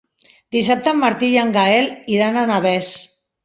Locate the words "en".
0.93-0.99, 1.43-1.55